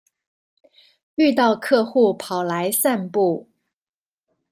[1.13, 3.47] 遇到客戶跑來散步